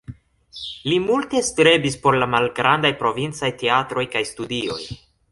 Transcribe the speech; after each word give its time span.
Li 0.91 0.95
multe 1.01 1.41
strebis 1.49 1.97
por 2.05 2.17
la 2.23 2.27
malgrandaj 2.35 2.91
provincaj 3.01 3.51
teatroj 3.65 4.07
kaj 4.15 4.23
studioj. 4.31 4.79